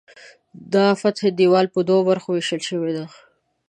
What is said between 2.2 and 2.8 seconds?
ویشل